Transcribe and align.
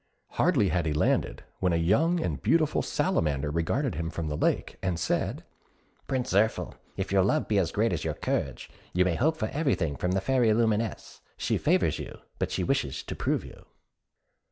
Hardly 0.31 0.69
had 0.69 0.87
he 0.87 0.93
landed, 0.93 1.43
when 1.59 1.73
a 1.73 1.75
young 1.75 2.19
and 2.21 2.41
beautiful 2.41 2.81
Salamander 2.81 3.49
emerged 3.49 4.11
from 4.11 4.29
the 4.29 4.35
lake, 4.35 4.77
and 4.81 4.99
said, 4.99 5.43
"Prince 6.07 6.31
Zirphil, 6.33 6.73
if 6.97 7.11
your 7.11 7.21
love 7.21 7.47
be 7.47 7.59
as 7.59 7.71
great 7.71 7.93
as 7.93 8.03
your 8.03 8.15
courage, 8.15 8.71
you 8.93 9.05
may 9.05 9.13
hope 9.13 9.37
for 9.37 9.49
everything 9.49 9.95
from 9.95 10.13
the 10.13 10.19
Fairy 10.21 10.49
Lumineuse; 10.53 11.21
she 11.37 11.59
favours 11.59 11.99
you, 11.99 12.17
but 12.39 12.49
she 12.49 12.63
wishes 12.63 13.03
to 13.03 13.15
prove 13.15 13.45
you." 13.45 13.67